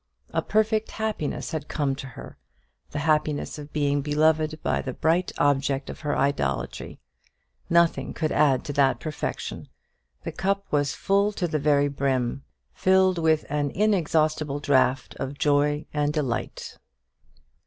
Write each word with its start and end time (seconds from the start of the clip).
A 0.33 0.41
perfect 0.41 0.89
happiness 0.93 1.51
had 1.51 1.67
come 1.67 1.93
to 1.97 2.07
her 2.07 2.39
the 2.89 2.97
happiness 3.05 3.59
of 3.59 3.71
being 3.71 4.01
beloved 4.01 4.59
by 4.63 4.81
the 4.81 4.93
bright 4.95 5.31
object 5.37 5.91
of 5.91 5.99
her 5.99 6.17
idolatry; 6.17 6.99
nothing 7.69 8.11
could 8.15 8.31
add 8.31 8.65
to 8.65 8.73
that 8.73 8.99
perfection; 8.99 9.67
the 10.23 10.31
cup 10.31 10.65
was 10.71 10.95
full 10.95 11.31
to 11.33 11.47
the 11.47 11.59
very 11.59 11.87
brim, 11.87 12.41
filled 12.73 13.19
with 13.19 13.45
an 13.47 13.69
inexhaustible 13.69 14.59
draught 14.59 15.15
of 15.19 15.37
joy 15.37 15.85
and 15.93 16.11
delight. 16.13 16.79